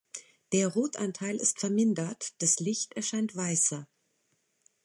Der 0.51 0.67
Rotanteil 0.69 1.35
ist 1.37 1.59
vermindert, 1.59 2.33
das 2.41 2.59
Licht 2.59 2.95
erscheint 2.95 3.35
weißer. 3.35 3.87